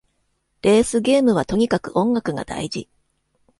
[0.63, 2.89] レースゲームはとにかく音楽が大事